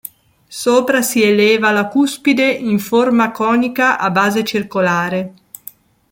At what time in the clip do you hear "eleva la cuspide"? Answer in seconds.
1.21-2.49